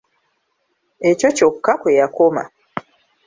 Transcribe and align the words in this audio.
Ekyo 1.09 1.29
kyokka 1.37 1.73
kwe 1.81 1.91
yakoma 1.99 2.43